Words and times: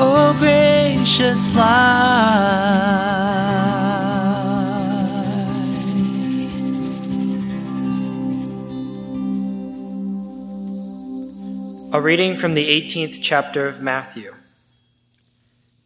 Oh, 0.00 0.32
gracious 0.38 1.56
light. 1.56 2.78
A 11.92 12.00
reading 12.00 12.36
from 12.36 12.54
the 12.54 12.68
18th 12.68 13.18
chapter 13.20 13.66
of 13.66 13.82
Matthew. 13.82 14.34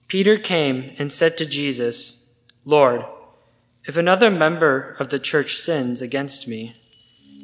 Peter 0.08 0.36
came 0.36 0.94
and 0.98 1.10
said 1.10 1.38
to 1.38 1.46
Jesus, 1.46 2.34
Lord, 2.66 3.06
if 3.86 3.96
another 3.96 4.30
member 4.30 4.94
of 5.00 5.08
the 5.08 5.18
church 5.18 5.56
sins 5.56 6.02
against 6.02 6.46
me, 6.46 6.74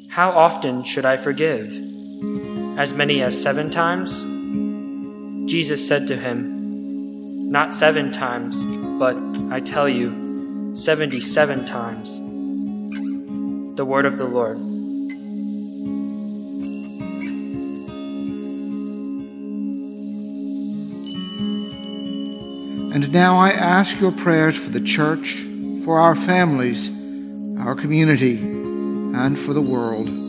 how 0.09 0.29
often 0.29 0.83
should 0.83 1.05
I 1.05 1.17
forgive? 1.17 1.73
As 2.77 2.93
many 2.93 3.23
as 3.23 3.41
seven 3.41 3.71
times? 3.71 4.21
Jesus 5.51 5.87
said 5.87 6.07
to 6.09 6.15
him, 6.15 6.58
Not 7.49 7.73
seven 7.73 8.11
times, 8.11 8.63
but 8.99 9.17
I 9.51 9.59
tell 9.59 9.89
you, 9.89 10.75
seventy 10.75 11.19
seven 11.19 11.65
times. 11.65 12.19
The 13.75 13.83
word 13.83 14.05
of 14.05 14.19
the 14.19 14.25
Lord. 14.25 14.59
And 22.93 23.11
now 23.11 23.37
I 23.39 23.49
ask 23.49 23.99
your 23.99 24.11
prayers 24.11 24.55
for 24.55 24.69
the 24.69 24.79
church, 24.79 25.43
for 25.83 25.97
our 25.97 26.15
families, 26.15 26.89
our 27.57 27.73
community, 27.73 28.37
and 28.37 29.39
for 29.39 29.53
the 29.53 29.61
world. 29.61 30.28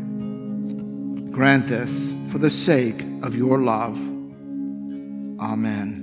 Grant 1.31 1.67
this 1.67 2.11
for 2.31 2.39
the 2.39 2.51
sake 2.51 3.01
of 3.23 3.35
your 3.35 3.57
love. 3.57 3.97
Amen. 5.39 6.00